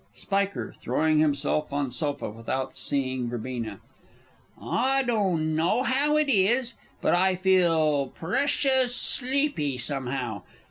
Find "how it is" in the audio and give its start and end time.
5.83-6.73